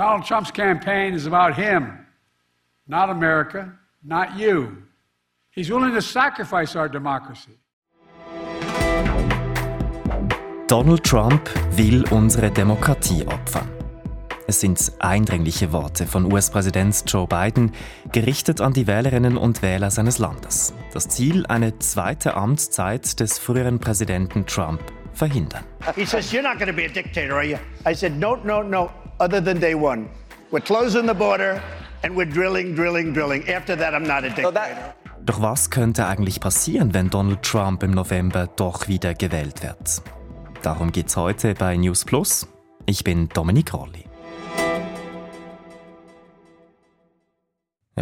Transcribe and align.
Donald 0.00 0.24
Trump's 0.24 0.50
campaign 0.50 1.12
is 1.12 1.26
about 1.26 1.54
him, 1.54 2.06
not 2.88 3.10
America, 3.10 3.70
not 4.02 4.34
you. 4.34 4.78
He's 5.50 5.70
willing 5.70 5.92
to 5.92 6.00
sacrifice 6.00 6.74
our 6.74 6.88
democracy. 6.88 7.58
Donald 10.68 11.04
Trump 11.04 11.50
will 11.76 12.10
unsere 12.10 12.50
Demokratie 12.50 13.26
opfern. 13.26 13.68
Es 14.46 14.60
sind 14.60 14.90
eindringliche 15.00 15.70
Worte 15.70 16.06
von 16.06 16.32
US-Präsident 16.32 17.04
Joe 17.06 17.26
Biden, 17.26 17.72
gerichtet 18.10 18.62
an 18.62 18.72
die 18.72 18.86
Wählerinnen 18.86 19.36
und 19.36 19.60
Wähler 19.60 19.90
seines 19.90 20.18
Landes. 20.18 20.72
Das 20.94 21.08
Ziel, 21.08 21.44
eine 21.44 21.78
zweite 21.78 22.36
Amtszeit 22.36 23.20
des 23.20 23.38
früheren 23.38 23.80
Präsidenten 23.80 24.46
Trump 24.46 24.80
verhindern. 25.12 25.64
He 25.94 26.06
says, 26.06 26.32
you're 26.32 26.40
not 26.40 26.58
going 26.58 26.70
to 26.70 26.74
be 26.74 26.86
a 26.86 26.88
dictator, 26.88 27.34
are 27.34 27.44
you? 27.44 27.58
I 27.84 27.94
said, 27.94 28.18
no, 28.18 28.36
no, 28.36 28.62
no, 28.62 28.90
other 29.20 29.40
than 29.44 29.60
day 29.60 29.74
one. 29.74 30.08
We're 30.50 30.64
closing 30.64 31.06
the 31.06 31.14
border 31.14 31.62
and 32.02 32.16
we're 32.16 32.28
drilling, 32.28 32.74
drilling, 32.74 33.12
drilling. 33.12 33.48
After 33.48 33.76
that, 33.76 33.94
I'm 33.94 34.06
not 34.06 34.24
a 34.24 34.30
dictator. 34.30 34.94
Doch 35.24 35.42
was 35.42 35.70
könnte 35.70 36.06
eigentlich 36.06 36.40
passieren, 36.40 36.94
wenn 36.94 37.10
Donald 37.10 37.42
Trump 37.42 37.82
im 37.82 37.90
November 37.90 38.48
doch 38.56 38.88
wieder 38.88 39.14
gewählt 39.14 39.62
wird? 39.62 40.02
Darum 40.62 40.92
geht's 40.92 41.16
heute 41.16 41.54
bei 41.54 41.76
News 41.76 42.04
Plus. 42.04 42.48
Ich 42.86 43.04
bin 43.04 43.28
Dominik 43.28 43.74
Rolli. 43.74 44.06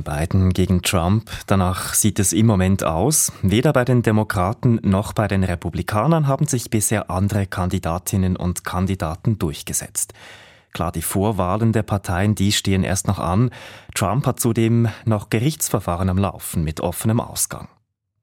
Biden 0.08 0.54
gegen 0.54 0.82
Trump, 0.82 1.30
danach 1.46 1.92
sieht 1.92 2.18
es 2.18 2.32
im 2.32 2.46
Moment 2.46 2.82
aus. 2.82 3.32
Weder 3.42 3.72
bei 3.72 3.84
den 3.84 4.02
Demokraten 4.02 4.80
noch 4.82 5.12
bei 5.12 5.28
den 5.28 5.44
Republikanern 5.44 6.26
haben 6.26 6.46
sich 6.46 6.70
bisher 6.70 7.10
andere 7.10 7.46
Kandidatinnen 7.46 8.36
und 8.36 8.64
Kandidaten 8.64 9.38
durchgesetzt. 9.38 10.14
Klar, 10.72 10.92
die 10.92 11.02
Vorwahlen 11.02 11.72
der 11.72 11.82
Parteien, 11.82 12.34
die 12.34 12.52
stehen 12.52 12.84
erst 12.84 13.06
noch 13.06 13.18
an. 13.18 13.50
Trump 13.94 14.26
hat 14.26 14.40
zudem 14.40 14.88
noch 15.04 15.30
Gerichtsverfahren 15.30 16.08
am 16.08 16.18
Laufen 16.18 16.62
mit 16.62 16.80
offenem 16.80 17.20
Ausgang. 17.20 17.68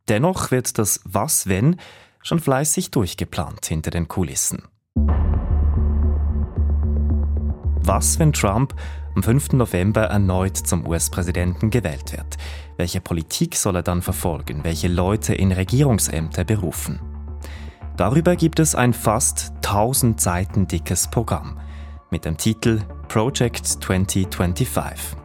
Dennoch 0.07 0.51
wird 0.51 0.77
das 0.77 1.01
Was 1.03 1.47
wenn 1.47 1.77
schon 2.21 2.39
fleißig 2.39 2.91
durchgeplant 2.91 3.65
hinter 3.65 3.91
den 3.91 4.07
Kulissen. 4.07 4.63
Was, 7.87 8.17
wenn 8.17 8.33
Trump 8.33 8.73
am 9.15 9.23
5. 9.23 9.53
November 9.53 10.05
erneut 10.05 10.57
zum 10.57 10.87
US-Präsidenten 10.87 11.69
gewählt 11.69 12.11
wird? 12.13 12.37
Welche 12.77 12.99
Politik 12.99 13.55
soll 13.55 13.75
er 13.75 13.83
dann 13.83 14.01
verfolgen? 14.01 14.63
Welche 14.63 14.87
Leute 14.87 15.35
in 15.35 15.51
Regierungsämter 15.51 16.43
berufen? 16.43 16.99
Darüber 17.95 18.35
gibt 18.35 18.59
es 18.59 18.75
ein 18.75 18.93
fast 18.93 19.53
1000 19.57 20.19
Seiten 20.19 20.67
dickes 20.67 21.09
Programm 21.09 21.59
mit 22.09 22.25
dem 22.25 22.37
Titel 22.37 22.81
Project 23.07 23.65
2025. 23.65 25.17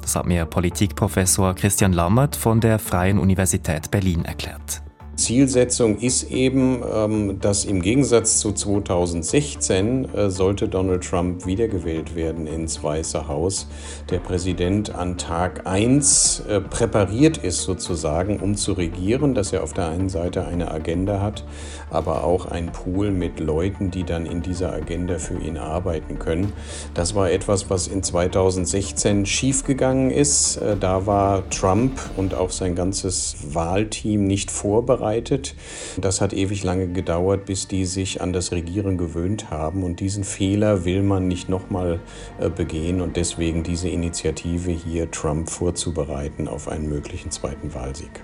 Das 0.00 0.16
hat 0.16 0.26
mir 0.26 0.46
Politikprofessor 0.46 1.54
Christian 1.54 1.92
Lammert 1.92 2.36
von 2.36 2.60
der 2.60 2.78
Freien 2.78 3.18
Universität 3.18 3.90
Berlin 3.90 4.24
erklärt. 4.24 4.82
Zielsetzung 5.18 5.98
ist 5.98 6.30
eben, 6.30 6.80
ähm, 6.94 7.40
dass 7.40 7.64
im 7.64 7.82
Gegensatz 7.82 8.38
zu 8.38 8.52
2016 8.52 10.14
äh, 10.14 10.30
sollte 10.30 10.68
Donald 10.68 11.02
Trump 11.02 11.44
wiedergewählt 11.44 12.14
werden 12.14 12.46
ins 12.46 12.82
Weiße 12.84 13.26
Haus, 13.26 13.66
der 14.10 14.20
Präsident 14.20 14.94
an 14.94 15.18
Tag 15.18 15.66
1 15.66 16.44
äh, 16.48 16.60
präpariert 16.60 17.36
ist 17.36 17.62
sozusagen, 17.64 18.38
um 18.38 18.54
zu 18.54 18.74
regieren, 18.74 19.34
dass 19.34 19.52
er 19.52 19.64
auf 19.64 19.72
der 19.72 19.88
einen 19.88 20.08
Seite 20.08 20.46
eine 20.46 20.70
Agenda 20.70 21.20
hat, 21.20 21.44
aber 21.90 22.22
auch 22.22 22.46
ein 22.46 22.70
Pool 22.70 23.10
mit 23.10 23.40
Leuten, 23.40 23.90
die 23.90 24.04
dann 24.04 24.24
in 24.24 24.40
dieser 24.40 24.72
Agenda 24.72 25.18
für 25.18 25.38
ihn 25.40 25.58
arbeiten 25.58 26.20
können. 26.20 26.52
Das 26.94 27.16
war 27.16 27.28
etwas, 27.28 27.68
was 27.70 27.88
in 27.88 28.04
2016 28.04 29.26
schiefgegangen 29.26 30.12
ist. 30.12 30.58
Äh, 30.58 30.76
da 30.78 31.06
war 31.06 31.50
Trump 31.50 31.98
und 32.16 32.34
auch 32.34 32.50
sein 32.50 32.76
ganzes 32.76 33.36
Wahlteam 33.52 34.24
nicht 34.24 34.52
vorbereitet 34.52 35.07
vorbereitet. 35.08 35.54
Das 35.98 36.20
hat 36.20 36.32
ewig 36.32 36.64
lange 36.64 36.88
gedauert, 36.88 37.46
bis 37.46 37.68
die 37.68 37.84
sich 37.84 38.20
an 38.20 38.32
das 38.32 38.52
Regieren 38.52 38.98
gewöhnt 38.98 39.50
haben. 39.50 39.82
Und 39.82 40.00
diesen 40.00 40.24
Fehler 40.24 40.84
will 40.84 41.02
man 41.02 41.28
nicht 41.28 41.48
nochmal 41.48 42.00
äh, 42.38 42.48
begehen 42.50 43.00
und 43.00 43.16
deswegen 43.16 43.62
diese 43.62 43.88
Initiative 43.88 44.70
hier, 44.70 45.10
Trump 45.10 45.48
vorzubereiten 45.50 46.48
auf 46.48 46.68
einen 46.68 46.88
möglichen 46.88 47.30
zweiten 47.30 47.74
Wahlsieg. 47.74 48.22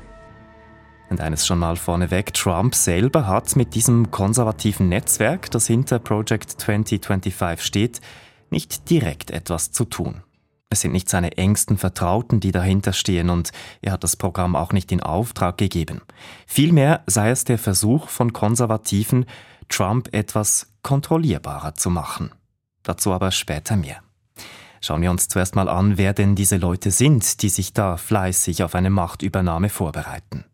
Und 1.11 1.21
eines 1.21 1.47
schon 1.47 1.59
mal 1.59 1.77
vorneweg, 1.77 2.35
Trump 2.35 2.75
selber 2.75 3.27
hat 3.27 3.57
mit 3.57 3.75
diesem 3.75 4.11
konservativen 4.11 4.89
Netzwerk, 4.89 5.51
das 5.51 5.67
hinter 5.67 5.99
Project 5.99 6.51
2025 6.51 7.65
steht, 7.65 8.01
nicht 8.51 8.91
direkt 8.91 9.31
etwas 9.31 9.71
zu 9.71 9.85
tun. 9.85 10.24
Es 10.75 10.81
sind 10.81 10.91
nicht 10.91 11.09
seine 11.09 11.37
engsten 11.39 11.79
Vertrauten, 11.79 12.41
die 12.41 12.51
dahinter 12.51 12.93
stehen, 12.93 13.31
und 13.31 13.53
er 13.81 13.93
hat 13.93 14.03
das 14.03 14.17
Programm 14.17 14.57
auch 14.57 14.73
nicht 14.73 14.91
in 14.91 15.01
Auftrag 15.01 15.57
gegeben. 15.57 16.01
Vielmehr 16.49 17.05
sei 17.07 17.31
es 17.31 17.45
der 17.45 17.59
Versuch 17.59 18.09
von 18.09 18.33
Konservativen, 18.33 19.27
Trump 19.69 20.13
etwas 20.13 20.73
kontrollierbarer 20.83 21.77
zu 21.77 21.91
machen. 21.91 22.33
Dazu 22.83 23.13
aber 23.13 23.31
später 23.31 23.77
mehr. 23.77 23.99
Schauen 24.81 25.01
wir 25.01 25.13
uns 25.13 25.29
zuerst 25.29 25.55
mal 25.55 25.69
an, 25.69 25.97
wer 25.97 26.13
denn 26.13 26.35
diese 26.35 26.57
Leute 26.57 26.91
sind, 26.91 27.43
die 27.43 27.51
sich 27.51 27.73
da 27.73 27.97
fleißig 27.97 28.65
auf 28.65 28.75
eine 28.75 28.91
Machtübernahme 28.91 29.69
vorbereiten. 29.69 30.45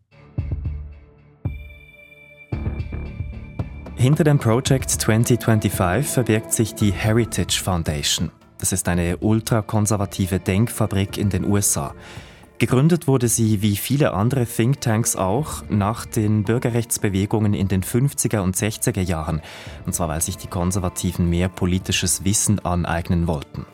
Hinter 3.95 4.23
dem 4.23 4.37
Project 4.37 4.91
2025 4.91 6.13
verbirgt 6.13 6.53
sich 6.53 6.75
die 6.75 6.91
Heritage 6.91 7.59
Foundation. 7.59 8.31
Das 8.61 8.71
ist 8.71 8.87
eine 8.87 9.17
ultrakonservative 9.17 10.39
Denkfabrik 10.39 11.17
in 11.17 11.31
den 11.31 11.45
USA. 11.45 11.95
Gegründet 12.59 13.07
wurde 13.07 13.27
sie 13.27 13.63
wie 13.63 13.75
viele 13.75 14.13
andere 14.13 14.45
Thinktanks 14.45 15.15
auch 15.15 15.63
nach 15.67 16.05
den 16.05 16.43
Bürgerrechtsbewegungen 16.43 17.55
in 17.55 17.69
den 17.69 17.81
50er 17.81 18.41
und 18.41 18.55
60er 18.55 19.01
Jahren, 19.01 19.41
und 19.87 19.95
zwar 19.95 20.09
weil 20.09 20.21
sich 20.21 20.37
die 20.37 20.45
Konservativen 20.45 21.27
mehr 21.27 21.49
politisches 21.49 22.23
Wissen 22.23 22.59
aneignen 22.59 23.25
wollten. 23.25 23.65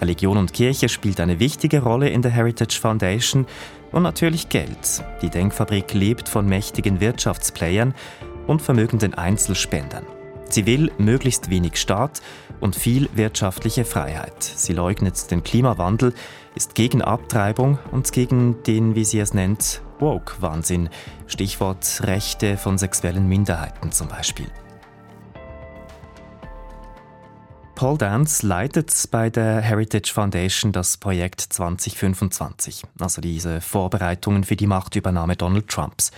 Religion 0.00 0.36
und 0.36 0.52
Kirche 0.52 0.88
spielt 0.88 1.18
eine 1.18 1.40
wichtige 1.40 1.82
Rolle 1.82 2.08
in 2.08 2.22
der 2.22 2.30
Heritage 2.30 2.78
Foundation 2.80 3.46
und 3.90 4.04
natürlich 4.04 4.48
Geld. 4.48 5.02
Die 5.22 5.28
Denkfabrik 5.28 5.92
lebt 5.92 6.28
von 6.28 6.46
mächtigen 6.46 7.00
Wirtschaftsplayern 7.00 7.94
und 8.46 8.62
vermögenden 8.62 9.12
Einzelspendern. 9.12 10.06
Sie 10.50 10.66
will 10.66 10.90
möglichst 10.98 11.48
wenig 11.48 11.76
Staat 11.76 12.20
und 12.58 12.74
viel 12.74 13.08
wirtschaftliche 13.14 13.84
Freiheit. 13.84 14.42
Sie 14.42 14.72
leugnet 14.72 15.30
den 15.30 15.44
Klimawandel, 15.44 16.12
ist 16.56 16.74
gegen 16.74 17.02
Abtreibung 17.02 17.78
und 17.92 18.10
gegen 18.12 18.60
den, 18.64 18.96
wie 18.96 19.04
sie 19.04 19.20
es 19.20 19.32
nennt, 19.32 19.80
Woke-Wahnsinn. 20.00 20.88
Stichwort 21.28 22.02
Rechte 22.02 22.56
von 22.56 22.78
sexuellen 22.78 23.28
Minderheiten 23.28 23.92
zum 23.92 24.08
Beispiel. 24.08 24.48
Paul 27.76 27.96
Dance 27.96 28.44
leitet 28.44 28.92
bei 29.12 29.30
der 29.30 29.60
Heritage 29.60 30.12
Foundation 30.12 30.72
das 30.72 30.96
Projekt 30.96 31.40
2025, 31.40 32.82
also 32.98 33.22
diese 33.22 33.60
Vorbereitungen 33.60 34.44
für 34.44 34.56
die 34.56 34.66
Machtübernahme 34.66 35.36
Donald 35.36 35.68
Trumps. 35.68 36.10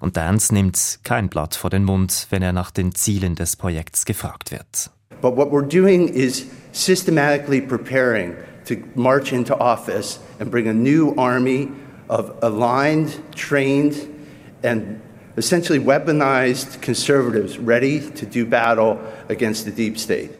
Und 0.00 0.16
Dance 0.16 0.52
nimmt 0.52 0.98
kein 1.04 1.28
Blatt 1.28 1.54
vor 1.54 1.70
den 1.70 1.84
Mund, 1.84 2.26
wenn 2.30 2.42
er 2.42 2.52
nach 2.52 2.70
den 2.70 2.94
Zielen 2.94 3.34
des 3.34 3.56
Projekts 3.56 4.04
gefragt 4.04 4.50
wird. 4.50 4.90
But 5.22 5.36
what 5.36 5.50
we're 5.50 5.66
doing 5.66 6.08
is 6.08 6.46
systematically 6.72 7.60
preparing 7.60 8.34
to 8.66 8.76
march 8.94 9.32
into 9.32 9.54
office 9.54 10.18
and 10.38 10.50
bring 10.50 10.68
a 10.68 10.74
new 10.74 11.14
army 11.16 11.68
of 12.08 12.32
aligned, 12.42 13.18
trained, 13.34 13.94
and 14.62 15.00
essentially 15.36 15.78
weaponized 15.78 16.82
conservatives 16.82 17.58
ready 17.58 18.00
to 18.00 18.26
do 18.26 18.44
battle 18.44 18.98
against 19.28 19.64
the 19.64 19.70
deep 19.70 19.98
state. 19.98 20.30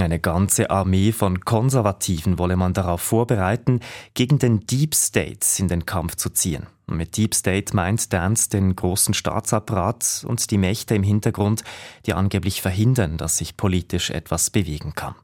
Eine 0.00 0.18
ganze 0.18 0.70
Armee 0.70 1.12
von 1.12 1.40
Konservativen 1.40 2.38
wolle 2.38 2.56
man 2.56 2.72
darauf 2.72 3.02
vorbereiten, 3.02 3.80
gegen 4.14 4.38
den 4.38 4.60
Deep 4.60 4.94
State 4.94 5.46
in 5.58 5.68
den 5.68 5.84
Kampf 5.84 6.16
zu 6.16 6.30
ziehen. 6.30 6.66
Mit 6.86 7.16
Deep 7.16 7.34
State 7.34 7.76
meint 7.76 8.12
Dance 8.12 8.48
den 8.48 8.74
großen 8.74 9.14
Staatsapparat 9.14 10.24
und 10.26 10.50
die 10.50 10.58
Mächte 10.58 10.94
im 10.94 11.02
Hintergrund, 11.02 11.64
die 12.06 12.14
angeblich 12.14 12.62
verhindern, 12.62 13.18
dass 13.18 13.36
sich 13.36 13.56
politisch 13.56 14.10
etwas 14.10 14.50
bewegen 14.50 14.94
kann. 14.94 15.14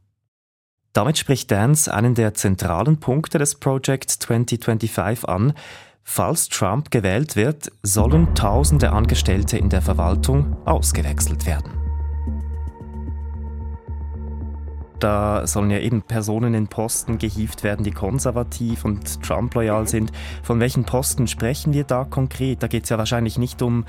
Damit 0.93 1.19
spricht 1.19 1.51
Dance 1.51 1.93
einen 1.93 2.15
der 2.15 2.35
zentralen 2.35 3.01
Punkte 3.01 3.39
des 3.39 3.55
Project 3.57 4.11
2025 4.11 5.29
an. 5.29 5.55
Falls 6.03 6.49
Trump 6.49 6.91
gewählt 6.91 7.35
wird, 7.35 7.73
sollen 7.83 8.35
tausende 8.35 8.93
Angestellte 8.93 9.59
in 9.59 9.71
der 9.71 9.83
Verwaltung 9.83 10.57
ausgewechselt 10.67 11.47
werden. 11.47 11.86
Da 14.99 15.47
sollen 15.47 15.71
ja 15.71 15.79
eben 15.79 16.03
Personen 16.03 16.55
in 16.55 16.69
Posten 16.69 17.19
gehievt 17.19 17.63
werden, 17.63 17.85
die 17.85 17.91
konservativ 17.91 18.85
und 18.85 19.23
Trump-loyal 19.23 19.87
sind. 19.87 20.13
Von 20.43 20.61
welchen 20.61 20.85
Posten 20.85 21.27
sprechen 21.27 21.75
wir 21.75 21.85
da 21.85 22.05
konkret? 22.05 22.63
Da 22.63 22.67
geht 22.67 22.85
es 22.85 22.91
ja 22.91 22.99
wahrscheinlich 22.99 23.39
nicht 23.39 23.61
um 23.63 23.85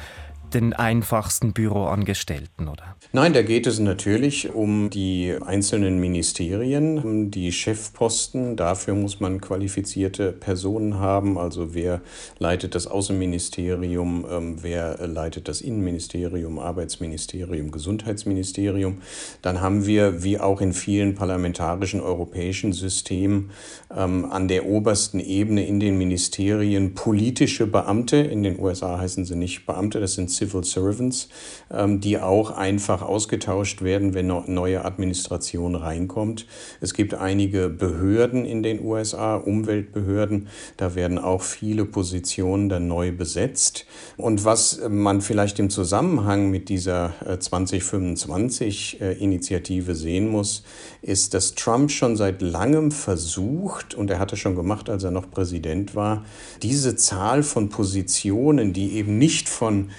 den 0.53 0.73
einfachsten 0.73 1.53
Büroangestellten, 1.53 2.67
oder? 2.67 2.95
Nein, 3.13 3.33
da 3.33 3.41
geht 3.41 3.67
es 3.67 3.79
natürlich 3.79 4.53
um 4.53 4.89
die 4.89 5.35
einzelnen 5.45 5.99
Ministerien, 5.99 6.97
um 6.97 7.31
die 7.31 7.51
Chefposten. 7.51 8.55
Dafür 8.55 8.95
muss 8.95 9.19
man 9.19 9.39
qualifizierte 9.39 10.31
Personen 10.31 10.99
haben. 10.99 11.37
Also 11.37 11.73
wer 11.73 12.01
leitet 12.39 12.75
das 12.75 12.87
Außenministerium, 12.87 14.25
ähm, 14.29 14.57
wer 14.61 15.07
leitet 15.07 15.47
das 15.47 15.61
Innenministerium, 15.61 16.59
Arbeitsministerium, 16.59 17.71
Gesundheitsministerium. 17.71 18.97
Dann 19.41 19.61
haben 19.61 19.85
wir, 19.85 20.23
wie 20.23 20.39
auch 20.39 20.61
in 20.61 20.73
vielen 20.73 21.15
parlamentarischen 21.15 22.01
europäischen 22.01 22.73
Systemen, 22.73 23.51
ähm, 23.95 24.25
an 24.29 24.47
der 24.47 24.65
obersten 24.65 25.19
Ebene 25.19 25.65
in 25.65 25.79
den 25.79 25.97
Ministerien 25.97 26.93
politische 26.93 27.67
Beamte. 27.67 28.17
In 28.17 28.43
den 28.43 28.59
USA 28.59 28.99
heißen 28.99 29.25
sie 29.25 29.35
nicht 29.35 29.65
Beamte, 29.65 29.99
das 29.99 30.15
sind 30.15 30.29
Civil 30.37 30.63
Servants, 30.63 31.27
ähm, 31.71 31.99
die 31.99 32.19
auch 32.19 32.51
einfach 32.51 33.01
ausgetauscht 33.01 33.81
werden, 33.81 34.13
wenn 34.13 34.31
eine 34.31 34.43
neue 34.47 34.85
Administration 34.85 35.75
reinkommt. 35.75 36.45
Es 36.81 36.93
gibt 36.93 37.13
einige 37.13 37.69
Behörden 37.69 38.43
in 38.45 38.63
den 38.63 38.81
USA, 38.83 39.35
Umweltbehörden, 39.35 40.47
da 40.77 40.95
werden 40.95 41.19
auch 41.19 41.41
viele 41.41 41.83
Positionen 41.85 42.69
dann 42.69 42.87
neu 42.87 43.11
besetzt. 43.11 43.85
Und 44.17 44.45
was 44.45 44.79
man 44.87 45.19
vielleicht 45.21 45.59
im 45.59 45.69
Zusammenhang 45.69 46.49
mit 46.49 46.69
dieser 46.69 47.13
2025-Initiative 47.25 49.91
äh, 49.91 49.95
sehen 49.95 50.29
muss, 50.29 50.63
ist, 51.01 51.33
dass 51.33 51.55
Trump 51.55 51.91
schon 51.91 52.15
seit 52.15 52.41
langem 52.41 52.91
versucht, 52.91 53.95
und 53.95 54.09
er 54.09 54.19
hatte 54.19 54.37
schon 54.37 54.55
gemacht, 54.55 54.89
als 54.89 55.03
er 55.03 55.11
noch 55.11 55.29
Präsident 55.29 55.95
war, 55.95 56.23
diese 56.61 56.95
Zahl 56.95 57.43
von 57.43 57.67
Positionen, 57.69 58.71
die 58.73 58.93
eben 58.93 59.17
nicht 59.17 59.49
von 59.49 59.91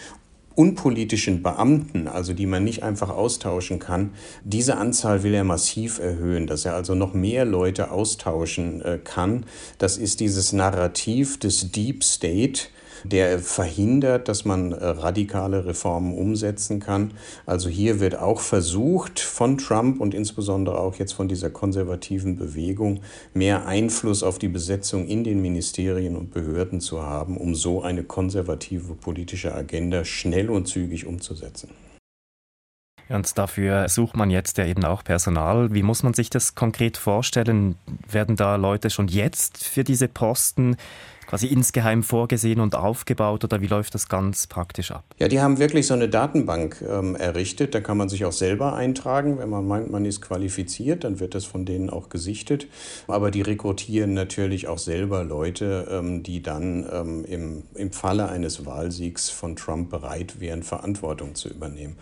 unpolitischen 0.59 1.41
Beamten, 1.45 2.09
also 2.09 2.33
die 2.33 2.47
man 2.47 2.65
nicht 2.65 2.83
einfach 2.83 3.11
austauschen 3.11 3.79
kann, 3.79 4.11
diese 4.43 4.77
Anzahl 4.77 5.23
will 5.23 5.33
er 5.33 5.45
massiv 5.45 6.01
erhöhen, 6.01 6.49
dass 6.49 6.65
er 6.65 6.75
also 6.75 6.97
noch 6.97 7.15
mehr 7.15 7.45
Leute 7.45 7.93
austauschen 7.93 8.83
äh, 8.83 8.99
kann. 9.03 9.47
Das 9.79 9.97
ist 9.97 10.19
dieses 10.19 10.53
Narrativ 10.53 11.39
des 11.39 11.71
Deep 11.71 12.03
State, 12.03 12.63
der 13.05 13.39
verhindert, 13.39 14.29
dass 14.29 14.45
man 14.45 14.73
äh, 14.73 14.85
radikale 14.85 15.65
Reformen 15.67 16.17
umsetzen 16.17 16.81
kann. 16.81 17.13
Also 17.47 17.69
hier 17.69 18.01
wird 18.01 18.19
auch 18.19 18.41
versucht 18.41 19.21
von 19.21 19.59
Trump 19.59 20.01
und 20.01 20.15
insbesondere 20.15 20.79
auch 20.79 20.97
jetzt 20.97 21.13
von 21.13 21.29
dieser 21.29 21.51
konservativen 21.51 22.37
Bewegung 22.37 23.01
mehr 23.35 23.67
Einfluss 23.67 24.23
auf 24.23 24.39
die 24.39 24.49
Besetzung 24.49 25.07
in 25.07 25.25
den 25.25 25.41
Ministerien 25.41 26.17
und 26.17 26.33
Behörden 26.33 26.81
zu 26.81 27.03
haben, 27.03 27.37
um 27.37 27.55
so 27.55 27.83
eine 27.83 28.03
konservative 28.03 28.95
politische 28.95 29.55
Agenda 29.55 30.05
schnell 30.05 30.51
und 30.51 30.67
zügig 30.69 31.07
umzusetzen. 31.07 31.71
Und 33.09 33.39
dafür 33.39 33.89
sucht 33.89 34.17
man 34.17 34.31
jetzt 34.31 34.59
ja 34.59 34.67
eben 34.67 34.85
auch 34.85 35.03
Personal. 35.03 35.73
Wie 35.73 35.83
muss 35.83 36.03
man 36.03 36.13
sich 36.13 36.29
das 36.29 36.55
konkret 36.55 36.99
vorstellen? 36.99 37.77
Werden 38.11 38.37
da 38.37 38.57
Leute 38.57 38.91
schon 38.91 39.09
jetzt 39.09 39.65
für 39.65 39.83
diese 39.83 40.09
Posten 40.09 40.77
quasi 41.29 41.47
insgeheim 41.47 42.03
vorgesehen 42.03 42.59
und 42.59 42.75
aufgebaut 42.75 43.45
oder 43.45 43.61
wie 43.61 43.67
läuft 43.67 43.95
das 43.95 44.09
ganz 44.09 44.47
praktisch 44.47 44.91
ab? 44.93 45.05
Ja, 45.19 45.29
die 45.29 45.41
haben 45.41 45.59
wirklich 45.59 45.87
so 45.87 45.93
eine 45.93 46.09
Datenbank 46.09 46.83
ähm, 46.89 47.17
errichtet. 47.17 47.75
Da 47.75 47.81
kann 47.81 47.99
man 47.99 48.09
sich 48.09 48.25
auch 48.25 48.33
selber 48.33 48.75
eintragen. 48.75 49.39
Wenn 49.39 49.51
man 49.51 49.67
meint, 49.67 49.91
man 49.91 50.07
ist 50.07 50.23
qualifiziert, 50.23 51.05
dann 51.05 51.21
wird 51.21 51.35
das 51.35 51.45
von 51.45 51.67
denen 51.67 51.91
auch 51.91 52.09
gesichtet. 52.09 52.67
Aber 53.09 53.31
die 53.31 53.43
rekrutieren 53.43 54.15
natürlich 54.15 54.69
auch 54.69 54.79
selber 54.79 55.23
Leute, 55.23 55.87
ähm, 55.91 56.23
die 56.23 56.43
dann 56.43 56.87
ähm, 56.91 57.25
im, 57.27 57.63
im 57.75 57.93
Falle 57.93 58.31
eines 58.31 58.65
Wahlsiegs 58.65 59.29
von 59.29 59.55
Trump 59.55 59.91
bereit 59.91 60.41
wären, 60.41 60.63
Verantwortung 60.63 61.35
zu 61.35 61.51
übernehmen. 61.51 61.97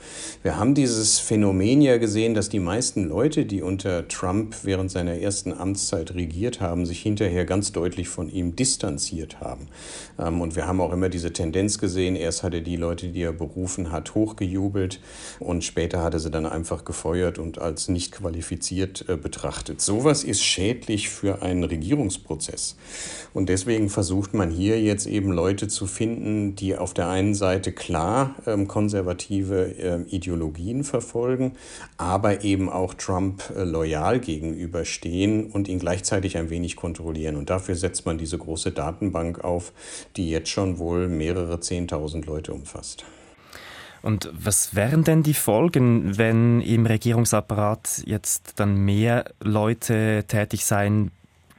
Wir 0.45 0.57
haben 0.57 0.75
dieses 0.77 1.19
Phänomen 1.19 1.83
ja 1.83 1.99
gesehen, 1.99 2.35
dass 2.35 2.49
die 2.49 2.61
meisten 2.61 3.09
Leute, 3.09 3.45
die 3.45 3.63
unter 3.63 4.07
Trump 4.07 4.55
während 4.63 4.93
seiner 4.93 5.15
ersten 5.15 5.53
Amtszeit 5.53 6.15
regiert 6.15 6.61
haben, 6.61 6.87
sich 6.87 7.03
hinterher 7.03 7.45
ganz 7.45 7.73
deutlich 7.73 8.09
von 8.09 8.31
ihm 8.31 8.55
distanzieren 8.55 9.16
interessiert 9.17 9.41
haben. 9.41 9.69
Ähm, 10.19 10.41
und 10.41 10.57
wir 10.57 10.67
haben 10.67 10.81
auch 10.81 10.93
immer 10.93 11.09
diese 11.09 11.33
Tendenz 11.33 11.79
gesehen, 11.79 12.17
erst 12.17 12.43
hat 12.43 12.55
er 12.55 12.61
die 12.61 12.77
Leute, 12.77 13.09
die 13.09 13.23
er 13.23 13.33
berufen 13.33 13.93
hat, 13.93 14.15
hochgejubelt 14.15 15.01
und 15.41 15.65
später 15.65 16.03
hat 16.03 16.15
er 16.15 16.21
sie 16.21 16.31
dann 16.31 16.47
einfach 16.47 16.85
gefeuert 16.85 17.39
und 17.39 17.59
als 17.59 17.89
nicht 17.89 18.13
qualifiziert 18.13 19.05
äh, 19.09 19.17
betrachtet. 19.17 19.81
Sowas 19.81 20.25
ist 20.25 20.43
schädlich 20.43 21.09
für 21.09 21.43
einen 21.43 21.65
Regierungsprozess. 21.65 22.77
Und 23.35 23.49
deswegen 23.49 23.89
versucht 23.91 24.35
man 24.35 24.51
hier 24.51 24.81
jetzt 24.81 25.07
eben 25.07 25.33
Leute 25.33 25.69
zu 25.69 25.87
finden, 25.87 26.57
die 26.57 26.77
auf 26.77 26.95
der 26.95 27.09
einen 27.09 27.35
Seite 27.35 27.73
klar 27.73 28.35
ähm, 28.47 28.67
konservative 28.67 29.75
ähm, 29.79 30.07
Ideologien 30.09 30.85
verfolgen, 30.85 31.53
aber 31.99 32.45
eben 32.45 32.69
auch 32.69 32.95
Trump 32.95 33.43
äh, 33.55 33.65
loyal 33.65 34.21
gegenüberstehen 34.21 35.51
und 35.51 35.69
ihn 35.69 35.79
gleichzeitig 35.79 36.37
ein 36.37 36.51
wenig 36.51 36.77
kontrollieren. 36.77 37.37
Und 37.37 37.51
dafür 37.51 37.75
setzt 37.75 38.07
man 38.07 38.19
diese 38.19 38.39
große 38.39 38.73
Daten 38.73 39.06
Datenbank 39.07 39.45
auf, 39.45 39.73
die 40.17 40.31
jetzt 40.31 40.51
schon 40.51 40.79
wohl 40.79 41.09
mehrere 41.09 41.61
Zehntausend 41.61 42.27
Leute 42.27 42.53
umfasst. 42.53 43.05
Und 44.03 44.31
was 44.33 44.75
wären 44.75 45.05
denn 45.05 45.23
die 45.23 45.35
Folgen, 45.35 46.17
wenn 46.17 46.61
im 46.61 46.87
Regierungsapparat 46.87 48.03
jetzt 48.07 48.61
dann 48.61 48.77
mehr 48.77 49.25
Leute 49.41 50.25
tätig 50.29 50.65
sein 50.65 51.11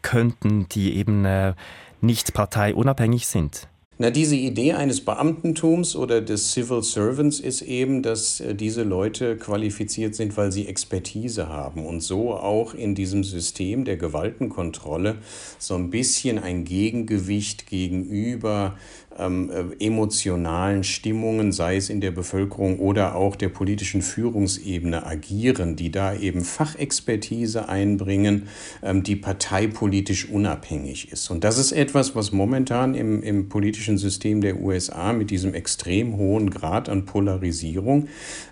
könnten, 0.01 0.69
die 0.69 0.95
eben 0.95 1.25
äh, 1.25 1.53
nicht 1.99 2.33
parteiunabhängig 2.33 3.27
sind? 3.27 3.67
Na, 3.99 4.11
diese 4.11 4.35
Idee 4.35 4.73
eines 4.73 5.01
Beamtentums 5.03 5.95
oder 5.95 6.21
des 6.21 6.51
Civil 6.51 6.83
Servants 6.83 7.39
ist 7.39 7.63
eben, 7.63 8.03
dass 8.03 8.39
äh, 8.39 8.53
diese 8.53 8.83
Leute 8.83 9.37
qualifiziert 9.37 10.13
sind, 10.13 10.37
weil 10.37 10.51
sie 10.51 10.67
Expertise 10.67 11.49
haben 11.49 11.83
und 11.83 12.01
so 12.01 12.35
auch 12.35 12.75
in 12.75 12.93
diesem 12.93 13.23
System 13.23 13.85
der 13.85 13.97
Gewaltenkontrolle 13.97 15.17
so 15.57 15.73
ein 15.73 15.89
bisschen 15.89 16.37
ein 16.37 16.63
Gegengewicht 16.63 17.65
gegenüber 17.65 18.77
ähm, 19.17 19.49
äh, 19.49 19.85
emotionalen 19.85 20.83
Stimmungen, 20.83 21.51
sei 21.51 21.77
es 21.77 21.89
in 21.89 22.01
der 22.01 22.11
Bevölkerung 22.11 22.79
oder 22.79 23.15
auch 23.15 23.35
der 23.35 23.49
politischen 23.49 24.01
Führungsebene 24.01 25.05
agieren, 25.05 25.75
die 25.75 25.91
da 25.91 26.15
eben 26.15 26.43
Fachexpertise 26.43 27.69
einbringen, 27.69 28.47
ähm, 28.83 29.03
die 29.03 29.15
parteipolitisch 29.15 30.29
unabhängig 30.29 31.11
ist. 31.11 31.29
Und 31.29 31.43
das 31.43 31.57
ist 31.57 31.71
etwas, 31.71 32.15
was 32.15 32.31
momentan 32.31 32.95
im, 32.95 33.23
im 33.23 33.49
politischen 33.49 33.97
System 33.97 34.41
der 34.41 34.59
USA 34.59 35.13
mit 35.13 35.31
diesem 35.31 35.53
extrem 35.53 36.17
hohen 36.17 36.49
Grad 36.49 36.89
an 36.89 37.05
Polarisierung 37.05 38.07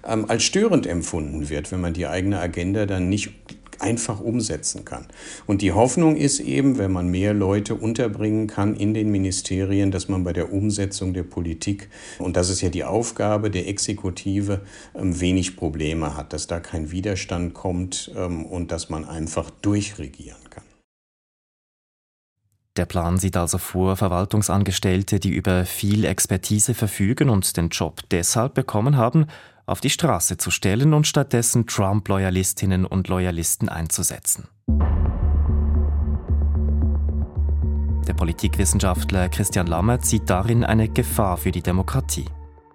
ähm, 0.07 0.25
als 0.29 0.43
störend 0.43 0.87
empfunden 0.87 1.49
wird, 1.49 1.71
wenn 1.71 1.81
man 1.81 1.93
die 1.93 2.07
eigene 2.07 2.39
Agenda 2.39 2.85
dann 2.85 3.09
nicht 3.09 3.31
einfach 3.81 4.19
umsetzen 4.19 4.85
kann. 4.85 5.05
Und 5.45 5.61
die 5.61 5.71
Hoffnung 5.71 6.15
ist 6.15 6.39
eben, 6.39 6.77
wenn 6.77 6.91
man 6.91 7.09
mehr 7.09 7.33
Leute 7.33 7.75
unterbringen 7.75 8.47
kann 8.47 8.75
in 8.75 8.93
den 8.93 9.11
Ministerien, 9.11 9.91
dass 9.91 10.09
man 10.09 10.23
bei 10.23 10.33
der 10.33 10.51
Umsetzung 10.51 11.13
der 11.13 11.23
Politik, 11.23 11.89
und 12.19 12.35
das 12.35 12.49
ist 12.49 12.61
ja 12.61 12.69
die 12.69 12.83
Aufgabe 12.83 13.49
der 13.49 13.67
Exekutive, 13.67 14.61
ähm, 14.95 15.19
wenig 15.19 15.55
Probleme 15.55 16.15
hat, 16.15 16.33
dass 16.33 16.47
da 16.47 16.59
kein 16.59 16.91
Widerstand 16.91 17.53
kommt 17.53 18.11
ähm, 18.15 18.45
und 18.45 18.71
dass 18.71 18.89
man 18.89 19.05
einfach 19.05 19.49
durchregieren 19.49 20.49
kann. 20.49 20.63
Der 22.77 22.85
Plan 22.85 23.17
sieht 23.17 23.37
also 23.37 23.57
vor, 23.57 23.95
Verwaltungsangestellte, 23.95 25.21
die 25.21 25.29
über 25.29 25.65
viel 25.65 26.03
Expertise 26.03 26.73
verfügen 26.73 27.29
und 27.29 27.55
den 27.55 27.69
Job 27.69 28.01
deshalb 28.11 28.53
bekommen 28.53 28.97
haben, 28.97 29.27
auf 29.65 29.81
die 29.81 29.89
Straße 29.89 30.37
zu 30.37 30.51
stellen 30.51 30.93
und 30.93 31.07
stattdessen 31.07 31.67
Trump-Loyalistinnen 31.67 32.85
und 32.85 33.07
Loyalisten 33.07 33.69
einzusetzen. 33.69 34.47
Der 38.07 38.13
Politikwissenschaftler 38.13 39.29
Christian 39.29 39.67
Lammert 39.67 40.05
sieht 40.05 40.29
darin 40.29 40.63
eine 40.63 40.87
Gefahr 40.89 41.37
für 41.37 41.51
die 41.51 41.63
Demokratie. 41.63 42.25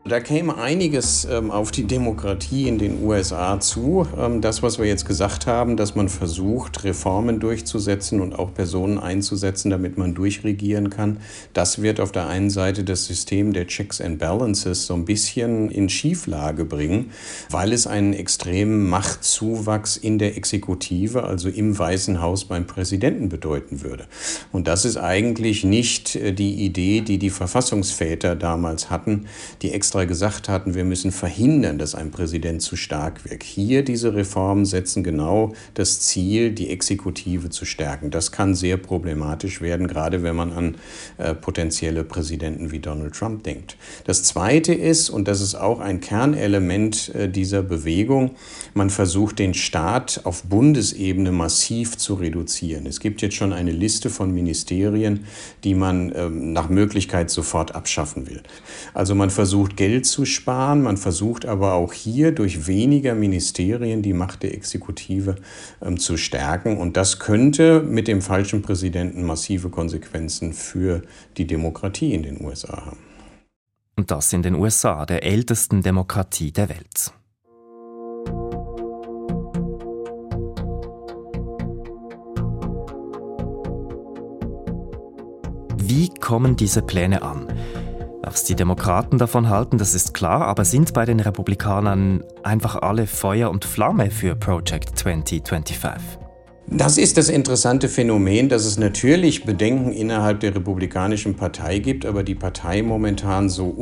Da 0.07 0.19
käme 0.19 0.57
einiges 0.57 1.27
ähm, 1.27 1.51
auf 1.51 1.73
die 1.73 1.85
Demokratie 1.85 2.67
in 2.67 2.79
den 2.79 3.05
USA 3.05 3.61
zu. 3.61 4.07
Ähm, 4.19 4.41
das, 4.41 4.63
was 4.63 4.79
wir 4.79 4.87
jetzt 4.87 5.05
gesagt 5.05 5.47
haben, 5.47 5.77
dass 5.77 5.95
man 5.95 6.09
versucht, 6.09 6.85
Reformen 6.85 7.39
durchzusetzen 7.39 8.23
und 8.23 8.33
auch 8.33 8.55
Personen 8.55 8.99
einzusetzen, 8.99 9.69
damit 9.69 9.99
man 9.99 10.15
durchregieren 10.15 10.89
kann, 10.89 11.19
das 11.53 11.83
wird 11.83 12.01
auf 12.01 12.13
der 12.13 12.29
einen 12.29 12.49
Seite 12.49 12.83
das 12.83 13.05
System 13.05 13.53
der 13.53 13.67
Checks 13.67 14.01
and 14.01 14.19
Balances 14.19 14.87
so 14.87 14.95
ein 14.95 15.05
bisschen 15.05 15.71
in 15.71 15.91
Schieflage 15.91 16.65
bringen, 16.65 17.11
weil 17.51 17.71
es 17.71 17.87
einen 17.87 18.15
extremen 18.15 18.89
Machtzuwachs 18.89 19.99
in 19.99 20.19
der 20.19 20.35
Exekutive, 20.35 21.25
also 21.25 21.51
im 21.51 21.79
Weißen 21.79 22.23
Haus 22.23 22.47
beim 22.47 22.67
Präsidenten 22.67 23.29
bedeuten 23.29 23.83
würde. 23.83 24.07
Und 24.51 24.67
das 24.67 24.87
ist 24.87 24.97
eigentlich 24.97 25.63
nicht 25.63 26.17
äh, 26.17 26.33
die 26.33 26.65
Idee, 26.65 27.03
die 27.03 27.19
die 27.19 27.29
Verfassungsväter 27.29 28.35
damals 28.35 28.89
hatten. 28.89 29.27
Die 29.61 29.75
extra 29.91 30.05
gesagt 30.05 30.49
hatten, 30.49 30.77
wir 30.77 30.85
müssen 30.85 31.11
verhindern, 31.11 31.77
dass 31.77 31.97
ein 31.97 32.13
Präsident 32.13 32.63
zu 32.63 32.77
stark 32.77 33.25
wirkt. 33.29 33.43
Hier 33.43 33.83
diese 33.83 34.15
Reformen 34.15 34.65
setzen 34.65 35.03
genau 35.03 35.53
das 35.75 35.99
Ziel, 35.99 36.53
die 36.53 36.71
Exekutive 36.71 37.51
zu 37.51 37.65
stärken. 37.65 38.13
Das 38.13 38.31
kann 38.31 38.55
sehr 38.55 38.77
problematisch 38.77 39.61
werden, 39.61 39.89
gerade 39.89 40.23
wenn 40.23 40.37
man 40.37 40.53
an 40.53 40.75
äh, 41.19 41.35
potenzielle 41.35 42.05
Präsidenten 42.05 42.71
wie 42.71 42.79
Donald 42.79 43.17
Trump 43.17 43.43
denkt. 43.43 43.77
Das 44.05 44.23
Zweite 44.23 44.73
ist, 44.73 45.11
und 45.11 45.27
das 45.27 45.41
ist 45.41 45.57
auch 45.57 45.81
ein 45.81 46.01
Kernelement 46.01 47.13
äh, 47.17 47.29
dieser 47.29 47.65
Bewegung, 47.65 48.37
man 48.75 48.91
versucht 48.91 49.41
den 49.41 49.55
Staat 49.55 50.21
auf 50.23 50.45
Bundesebene 50.45 51.33
massiv 51.33 51.99
zu 51.99 52.15
reduzieren. 52.15 52.87
Es 52.87 53.01
gibt 53.01 53.23
jetzt 53.23 53.35
schon 53.35 53.53
eine 53.53 53.73
Liste 53.73 54.09
von 54.09 54.33
Ministerien, 54.33 55.25
die 55.65 55.75
man 55.75 56.13
ähm, 56.15 56.53
nach 56.53 56.69
Möglichkeit 56.69 57.29
sofort 57.29 57.75
abschaffen 57.75 58.29
will. 58.31 58.41
Also 58.95 59.17
man 59.17 59.31
versucht 59.31 59.80
Geld 59.81 60.05
zu 60.05 60.27
sparen, 60.27 60.83
man 60.83 60.99
versucht 60.99 61.47
aber 61.47 61.73
auch 61.73 61.95
hier 61.95 62.33
durch 62.33 62.67
weniger 62.67 63.15
Ministerien 63.15 64.03
die 64.03 64.13
Macht 64.13 64.43
der 64.43 64.53
Exekutive 64.53 65.37
ähm, 65.81 65.97
zu 65.99 66.19
stärken. 66.19 66.77
Und 66.77 66.99
das 66.99 67.19
könnte 67.19 67.81
mit 67.81 68.07
dem 68.07 68.21
falschen 68.21 68.61
Präsidenten 68.61 69.25
massive 69.25 69.71
Konsequenzen 69.71 70.53
für 70.53 71.01
die 71.39 71.47
Demokratie 71.47 72.13
in 72.13 72.23
den 72.23 72.45
USA 72.45 72.85
haben. 72.85 72.99
Und 73.97 74.11
das 74.11 74.31
in 74.35 74.43
den 74.43 74.55
USA, 74.55 75.07
der 75.07 75.25
ältesten 75.25 75.81
Demokratie 75.81 76.53
der 76.53 76.69
Welt. 76.69 77.15
Wie 85.79 86.11
kommen 86.21 86.57
diese 86.57 86.83
Pläne 86.83 87.23
an? 87.23 87.49
Was 88.31 88.45
die 88.45 88.55
Demokraten 88.55 89.19
davon 89.19 89.49
halten, 89.49 89.77
das 89.77 89.93
ist 89.93 90.15
klar, 90.15 90.43
aber 90.43 90.65
sind 90.65 90.95
bei 90.95 91.05
den 91.05 91.19
Republikanern 91.19 92.23
einfach 92.45 92.77
alle 92.77 93.09
Feuer 93.09 93.51
und 93.51 93.65
Flamme 93.65 94.13
für 94.13 94.37
Project 94.37 94.97
2025? 94.97 96.30
Das 96.73 96.99
ist 96.99 97.17
das 97.17 97.29
interessante 97.31 97.89
Phänomen, 97.89 98.49
dass 98.49 98.65
es 98.65 98.79
natürlich 98.79 99.45
Bedenken 99.45 99.91
innerhalb 99.93 100.39
der 100.39 100.55
Republikanischen 100.55 101.35
Partei 101.35 101.81
gibt, 101.81 102.07
aber 102.07 102.23
die 102.23 102.37
Partei 102.37 102.83
momentan 102.83 103.49
so 103.49 103.75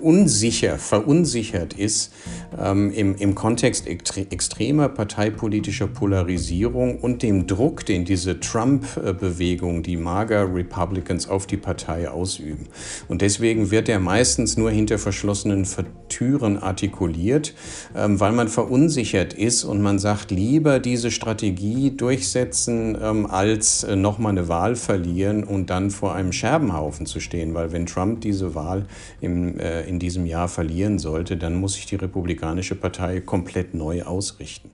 unsicher, 0.00 0.78
verunsichert 0.78 1.74
ist 1.74 2.12
ähm, 2.56 2.92
im, 2.92 3.16
im 3.16 3.34
Kontext 3.34 3.88
extremer 3.88 4.88
parteipolitischer 4.88 5.88
Polarisierung 5.88 7.00
und 7.00 7.24
dem 7.24 7.48
Druck, 7.48 7.84
den 7.84 8.04
diese 8.04 8.38
Trump-Bewegung, 8.38 9.82
die 9.82 9.96
MAGA 9.96 10.44
Republicans 10.44 11.28
auf 11.28 11.48
die 11.48 11.56
Partei 11.56 12.08
ausüben. 12.08 12.68
Und 13.08 13.22
deswegen 13.22 13.72
wird 13.72 13.88
er 13.88 13.98
meistens 13.98 14.56
nur 14.56 14.70
hinter 14.70 14.98
verschlossenen 14.98 15.66
Türen 16.08 16.58
artikuliert, 16.58 17.54
ähm, 17.96 18.20
weil 18.20 18.30
man 18.30 18.46
verunsichert 18.46 19.34
ist 19.34 19.64
und 19.64 19.82
man 19.82 19.98
sagt, 19.98 20.30
lieber 20.30 20.78
diese 20.78 21.10
Strategie, 21.10 21.87
durchsetzen, 21.96 22.96
ähm, 23.00 23.26
als 23.26 23.84
äh, 23.84 23.96
nochmal 23.96 24.32
eine 24.32 24.48
Wahl 24.48 24.76
verlieren 24.76 25.44
und 25.44 25.70
dann 25.70 25.90
vor 25.90 26.14
einem 26.14 26.32
Scherbenhaufen 26.32 27.06
zu 27.06 27.20
stehen. 27.20 27.54
Weil 27.54 27.72
wenn 27.72 27.86
Trump 27.86 28.20
diese 28.20 28.54
Wahl 28.54 28.86
im, 29.20 29.58
äh, 29.58 29.82
in 29.82 29.98
diesem 29.98 30.26
Jahr 30.26 30.48
verlieren 30.48 30.98
sollte, 30.98 31.36
dann 31.36 31.54
muss 31.54 31.74
sich 31.74 31.86
die 31.86 31.96
Republikanische 31.96 32.74
Partei 32.74 33.20
komplett 33.20 33.74
neu 33.74 34.02
ausrichten. 34.02 34.70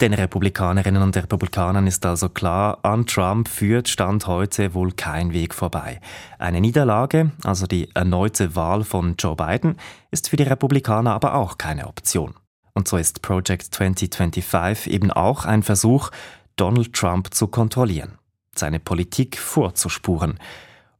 Den 0.00 0.14
Republikanerinnen 0.14 1.02
und 1.02 1.16
Republikanern 1.16 1.88
ist 1.88 2.06
also 2.06 2.28
klar, 2.28 2.78
an 2.82 3.04
Trump 3.06 3.48
führt 3.48 3.88
Stand 3.88 4.28
heute 4.28 4.72
wohl 4.72 4.92
kein 4.92 5.32
Weg 5.32 5.54
vorbei. 5.54 5.98
Eine 6.38 6.60
Niederlage, 6.60 7.32
also 7.42 7.66
die 7.66 7.88
erneute 7.94 8.54
Wahl 8.54 8.84
von 8.84 9.16
Joe 9.18 9.34
Biden, 9.34 9.76
ist 10.12 10.28
für 10.28 10.36
die 10.36 10.44
Republikaner 10.44 11.14
aber 11.14 11.34
auch 11.34 11.58
keine 11.58 11.88
Option. 11.88 12.34
Und 12.74 12.86
so 12.86 12.96
ist 12.96 13.22
Project 13.22 13.74
2025 13.74 14.92
eben 14.92 15.10
auch 15.10 15.44
ein 15.44 15.64
Versuch, 15.64 16.10
Donald 16.58 16.92
Trump 16.92 17.32
zu 17.32 17.46
kontrollieren, 17.46 18.18
seine 18.54 18.80
Politik 18.80 19.38
vorzuspuren. 19.38 20.38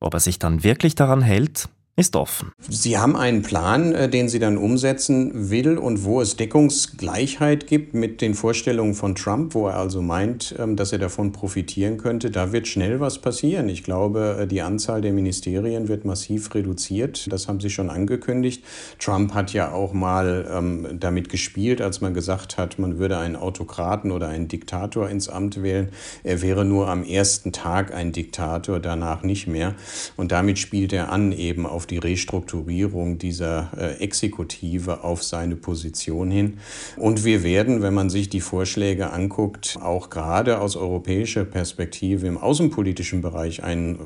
Ob 0.00 0.14
er 0.14 0.20
sich 0.20 0.38
dann 0.38 0.62
wirklich 0.62 0.94
daran 0.94 1.20
hält, 1.20 1.68
ist 1.98 2.14
offen. 2.14 2.52
Sie 2.68 2.96
haben 2.96 3.16
einen 3.16 3.42
Plan, 3.42 3.92
äh, 3.92 4.08
den 4.08 4.28
Sie 4.28 4.38
dann 4.38 4.56
umsetzen 4.56 5.50
will 5.50 5.76
und 5.76 6.04
wo 6.04 6.20
es 6.20 6.36
Deckungsgleichheit 6.36 7.66
gibt 7.66 7.92
mit 7.92 8.20
den 8.20 8.34
Vorstellungen 8.34 8.94
von 8.94 9.16
Trump, 9.16 9.54
wo 9.54 9.66
er 9.66 9.76
also 9.76 10.00
meint, 10.00 10.54
ähm, 10.60 10.76
dass 10.76 10.92
er 10.92 11.00
davon 11.00 11.32
profitieren 11.32 11.98
könnte. 11.98 12.30
Da 12.30 12.52
wird 12.52 12.68
schnell 12.68 13.00
was 13.00 13.18
passieren. 13.18 13.68
Ich 13.68 13.82
glaube, 13.82 14.38
äh, 14.40 14.46
die 14.46 14.62
Anzahl 14.62 15.00
der 15.00 15.12
Ministerien 15.12 15.88
wird 15.88 16.04
massiv 16.04 16.54
reduziert. 16.54 17.32
Das 17.32 17.48
haben 17.48 17.58
Sie 17.58 17.68
schon 17.68 17.90
angekündigt. 17.90 18.62
Trump 19.00 19.34
hat 19.34 19.52
ja 19.52 19.72
auch 19.72 19.92
mal 19.92 20.48
ähm, 20.52 20.86
damit 21.00 21.28
gespielt, 21.28 21.80
als 21.80 22.00
man 22.00 22.14
gesagt 22.14 22.58
hat, 22.58 22.78
man 22.78 23.00
würde 23.00 23.18
einen 23.18 23.34
Autokraten 23.34 24.12
oder 24.12 24.28
einen 24.28 24.46
Diktator 24.46 25.08
ins 25.08 25.28
Amt 25.28 25.64
wählen. 25.64 25.88
Er 26.22 26.42
wäre 26.42 26.64
nur 26.64 26.88
am 26.88 27.02
ersten 27.02 27.50
Tag 27.50 27.92
ein 27.92 28.12
Diktator, 28.12 28.78
danach 28.78 29.24
nicht 29.24 29.48
mehr. 29.48 29.74
Und 30.16 30.30
damit 30.30 30.60
spielt 30.60 30.92
er 30.92 31.10
an 31.10 31.32
eben 31.32 31.66
auf 31.66 31.87
die 31.90 31.98
Restrukturierung 31.98 33.18
dieser 33.18 33.70
äh, 33.76 34.02
Exekutive 34.02 35.04
auf 35.04 35.22
seine 35.22 35.56
Position 35.56 36.30
hin. 36.30 36.58
Und 36.96 37.24
wir 37.24 37.42
werden, 37.42 37.82
wenn 37.82 37.94
man 37.94 38.10
sich 38.10 38.28
die 38.28 38.40
Vorschläge 38.40 39.10
anguckt, 39.10 39.78
auch 39.80 40.10
gerade 40.10 40.60
aus 40.60 40.76
europäischer 40.76 41.44
Perspektive 41.44 42.26
im 42.26 42.38
außenpolitischen 42.38 43.20
Bereich 43.20 43.62
einen 43.62 43.98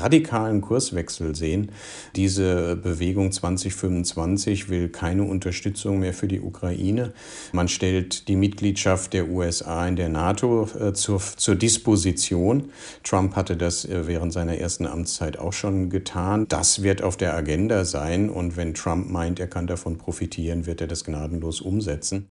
radikalen 0.00 0.60
Kurswechsel 0.60 1.34
sehen. 1.34 1.72
Diese 2.14 2.76
Bewegung 2.76 3.32
2025 3.32 4.68
will 4.68 4.88
keine 4.88 5.24
Unterstützung 5.24 5.98
mehr 5.98 6.14
für 6.14 6.28
die 6.28 6.40
Ukraine. 6.40 7.12
Man 7.52 7.68
stellt 7.68 8.28
die 8.28 8.36
Mitgliedschaft 8.36 9.12
der 9.12 9.28
USA 9.28 9.86
in 9.86 9.96
der 9.96 10.08
NATO 10.08 10.68
äh, 10.78 10.92
zur, 10.92 11.20
zur 11.20 11.54
Disposition. 11.54 12.70
Trump 13.02 13.36
hatte 13.36 13.56
das 13.56 13.84
äh, 13.84 14.06
während 14.06 14.32
seiner 14.32 14.58
ersten 14.58 14.86
Amtszeit 14.86 15.38
auch 15.38 15.52
schon 15.52 15.90
getan. 15.90 16.46
Das 16.48 16.82
wird 16.82 17.02
auf 17.06 17.16
der 17.16 17.34
Agenda 17.34 17.84
sein 17.84 18.28
und 18.28 18.56
wenn 18.56 18.74
Trump 18.74 19.08
meint, 19.08 19.40
er 19.40 19.46
kann 19.46 19.66
davon 19.66 19.96
profitieren, 19.96 20.66
wird 20.66 20.80
er 20.80 20.88
das 20.88 21.04
gnadenlos 21.04 21.60
umsetzen. 21.60 22.28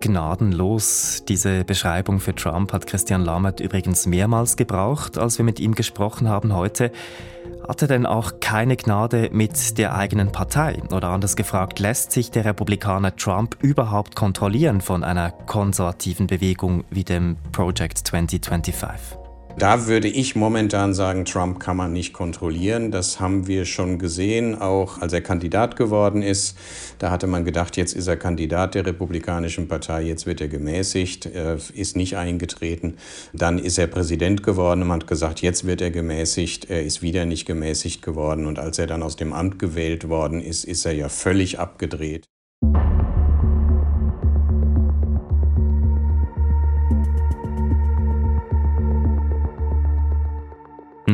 Gnadenlos. 0.00 1.24
Diese 1.26 1.64
Beschreibung 1.64 2.20
für 2.20 2.34
Trump 2.34 2.72
hat 2.72 2.86
Christian 2.86 3.24
Lammert 3.24 3.60
übrigens 3.60 4.06
mehrmals 4.06 4.56
gebraucht, 4.56 5.18
als 5.18 5.38
wir 5.38 5.44
mit 5.44 5.58
ihm 5.58 5.74
gesprochen 5.74 6.28
haben 6.28 6.54
heute. 6.54 6.92
Hat 7.66 7.80
er 7.80 7.88
denn 7.88 8.04
auch 8.04 8.40
keine 8.40 8.76
Gnade 8.76 9.30
mit 9.32 9.78
der 9.78 9.96
eigenen 9.96 10.32
Partei? 10.32 10.82
Oder 10.92 11.08
anders 11.08 11.34
gefragt, 11.34 11.78
lässt 11.78 12.12
sich 12.12 12.30
der 12.30 12.44
Republikaner 12.44 13.16
Trump 13.16 13.56
überhaupt 13.62 14.14
kontrollieren 14.14 14.82
von 14.82 15.02
einer 15.02 15.30
konservativen 15.30 16.26
Bewegung 16.26 16.84
wie 16.90 17.04
dem 17.04 17.36
Project 17.52 17.98
2025? 17.98 19.23
Da 19.56 19.86
würde 19.86 20.08
ich 20.08 20.34
momentan 20.34 20.94
sagen, 20.94 21.24
Trump 21.24 21.60
kann 21.60 21.76
man 21.76 21.92
nicht 21.92 22.12
kontrollieren. 22.12 22.90
Das 22.90 23.20
haben 23.20 23.46
wir 23.46 23.64
schon 23.66 24.00
gesehen, 24.00 24.60
auch 24.60 25.00
als 25.00 25.12
er 25.12 25.20
Kandidat 25.20 25.76
geworden 25.76 26.22
ist. 26.22 26.58
Da 26.98 27.12
hatte 27.12 27.28
man 27.28 27.44
gedacht, 27.44 27.76
jetzt 27.76 27.94
ist 27.94 28.08
er 28.08 28.16
Kandidat 28.16 28.74
der 28.74 28.84
Republikanischen 28.84 29.68
Partei, 29.68 30.02
jetzt 30.02 30.26
wird 30.26 30.40
er 30.40 30.48
gemäßigt, 30.48 31.26
er 31.26 31.58
ist 31.72 31.96
nicht 31.96 32.16
eingetreten. 32.16 32.96
Dann 33.32 33.60
ist 33.60 33.78
er 33.78 33.86
Präsident 33.86 34.42
geworden 34.42 34.82
und 34.82 34.88
man 34.88 35.00
hat 35.00 35.06
gesagt, 35.06 35.40
jetzt 35.40 35.64
wird 35.64 35.80
er 35.80 35.92
gemäßigt, 35.92 36.68
er 36.68 36.82
ist 36.82 37.00
wieder 37.00 37.24
nicht 37.24 37.46
gemäßigt 37.46 38.02
geworden. 38.02 38.46
Und 38.46 38.58
als 38.58 38.80
er 38.80 38.88
dann 38.88 39.04
aus 39.04 39.14
dem 39.14 39.32
Amt 39.32 39.60
gewählt 39.60 40.08
worden 40.08 40.42
ist, 40.42 40.64
ist 40.64 40.84
er 40.84 40.94
ja 40.94 41.08
völlig 41.08 41.60
abgedreht. 41.60 42.33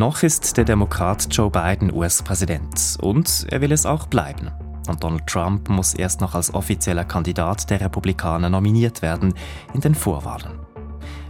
Noch 0.01 0.23
ist 0.23 0.57
der 0.57 0.65
Demokrat 0.65 1.29
Joe 1.31 1.51
Biden 1.51 1.93
US-Präsident 1.93 2.97
und 3.03 3.47
er 3.51 3.61
will 3.61 3.71
es 3.71 3.85
auch 3.85 4.07
bleiben. 4.07 4.51
Und 4.89 5.05
Donald 5.05 5.27
Trump 5.27 5.69
muss 5.69 5.93
erst 5.93 6.23
noch 6.23 6.35
als 6.35 6.55
offizieller 6.55 7.05
Kandidat 7.05 7.69
der 7.69 7.83
Republikaner 7.83 8.49
nominiert 8.49 9.03
werden 9.03 9.35
in 9.75 9.83
den 9.83 9.95
Vorwahlen. 9.95 10.59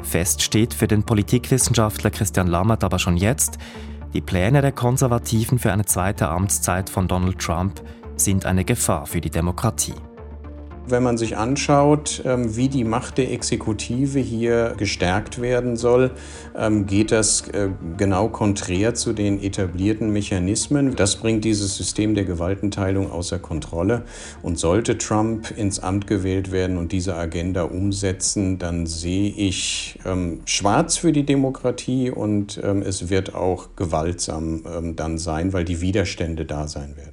Fest 0.04 0.40
steht 0.40 0.72
für 0.72 0.86
den 0.86 1.02
Politikwissenschaftler 1.02 2.10
Christian 2.10 2.46
Lammert 2.46 2.84
aber 2.84 3.00
schon 3.00 3.16
jetzt, 3.16 3.58
die 4.14 4.20
Pläne 4.20 4.62
der 4.62 4.70
Konservativen 4.70 5.58
für 5.58 5.72
eine 5.72 5.84
zweite 5.84 6.28
Amtszeit 6.28 6.88
von 6.88 7.08
Donald 7.08 7.40
Trump 7.40 7.82
sind 8.14 8.46
eine 8.46 8.64
Gefahr 8.64 9.04
für 9.04 9.20
die 9.20 9.30
Demokratie. 9.30 9.96
Wenn 10.88 11.02
man 11.02 11.18
sich 11.18 11.36
anschaut, 11.36 12.22
ähm, 12.24 12.56
wie 12.56 12.68
die 12.68 12.84
Macht 12.84 13.18
der 13.18 13.30
Exekutive 13.30 14.18
hier 14.18 14.74
gestärkt 14.76 15.40
werden 15.40 15.76
soll, 15.76 16.10
ähm, 16.56 16.86
geht 16.86 17.12
das 17.12 17.48
äh, 17.48 17.68
genau 17.96 18.28
konträr 18.28 18.94
zu 18.94 19.12
den 19.12 19.40
etablierten 19.40 20.10
Mechanismen. 20.12 20.96
Das 20.96 21.16
bringt 21.16 21.44
dieses 21.44 21.76
System 21.76 22.14
der 22.14 22.24
Gewaltenteilung 22.24 23.10
außer 23.12 23.38
Kontrolle. 23.38 24.02
Und 24.42 24.58
sollte 24.58 24.98
Trump 24.98 25.56
ins 25.56 25.80
Amt 25.80 26.06
gewählt 26.06 26.50
werden 26.50 26.76
und 26.76 26.92
diese 26.92 27.14
Agenda 27.14 27.62
umsetzen, 27.62 28.58
dann 28.58 28.86
sehe 28.86 29.30
ich 29.30 29.98
ähm, 30.04 30.40
schwarz 30.44 30.96
für 30.96 31.12
die 31.12 31.24
Demokratie 31.24 32.10
und 32.10 32.56
es 32.58 33.10
wird 33.10 33.34
auch 33.34 33.68
gewaltsam 33.76 34.94
dann 34.96 35.18
sein, 35.18 35.52
weil 35.52 35.64
die 35.64 35.80
Widerstände 35.80 36.44
da 36.44 36.66
sein 36.66 36.96
werden. 36.96 37.09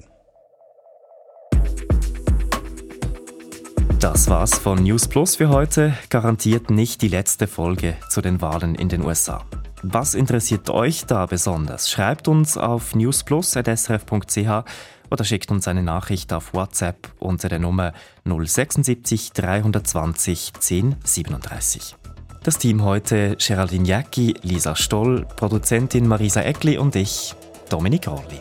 Das 4.00 4.30
war's 4.30 4.56
von 4.56 4.84
News 4.84 5.08
Plus 5.08 5.38
für 5.38 5.50
heute. 5.50 5.92
Garantiert 6.10 6.70
nicht 6.70 7.02
die 7.02 7.08
letzte 7.08 7.48
Folge 7.48 7.96
zu 8.10 8.22
den 8.22 8.42
Wahlen 8.42 8.76
in 8.76 8.90
den 8.90 9.04
USA. 9.04 9.44
Was 9.82 10.14
interessiert 10.14 10.70
euch 10.70 11.06
da 11.06 11.26
besonders? 11.26 11.90
Schreibt 11.90 12.28
uns 12.28 12.58
auf 12.58 12.94
newsplus.srf.ch 12.94 14.64
oder 15.10 15.24
schickt 15.24 15.50
uns 15.50 15.68
eine 15.68 15.82
Nachricht 15.82 16.32
auf 16.32 16.54
WhatsApp 16.54 17.12
unter 17.18 17.50
der 17.50 17.58
Nummer 17.58 17.94
076 18.24 19.32
320 19.34 20.52
1037. 20.54 21.96
Das 22.44 22.60
Team 22.60 22.84
heute 22.84 23.36
Geraldine 23.38 23.88
Jacki, 23.88 24.36
Lisa 24.44 24.76
Stoll, 24.76 25.26
Produzentin 25.38 26.08
Marisa 26.08 26.42
Eckli 26.42 26.78
und 26.78 26.96
ich, 26.96 27.34
Dominik 27.70 28.08
Orli. 28.08 28.40